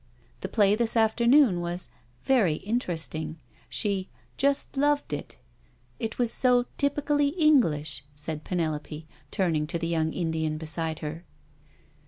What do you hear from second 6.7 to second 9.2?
typically English I'' said Penelope,